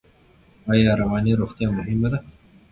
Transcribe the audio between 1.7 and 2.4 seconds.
مهمه ده؟